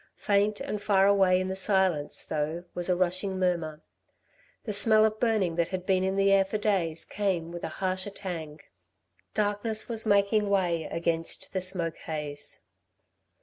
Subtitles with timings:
[0.17, 3.83] Faint and far away in the silence though was a rushing murmur.
[4.63, 7.67] The smell of burning that had been in the air for days came with a
[7.77, 8.61] harsher tang.
[9.35, 12.61] Darkness was making way against the smoke haze.